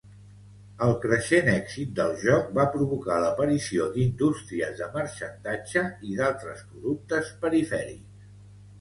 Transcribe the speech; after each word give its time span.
El 0.85 0.93
creixent 1.03 1.51
èxit 1.51 1.91
del 1.99 2.15
joc 2.21 2.47
va 2.61 2.65
provocar 2.77 3.19
l'aparició 3.25 3.91
d'indústries 3.93 4.83
de 4.83 4.91
marxandatge 4.99 5.87
i 6.13 6.19
d'altres 6.23 6.69
productes 6.75 7.35
perifèrics. 7.47 8.31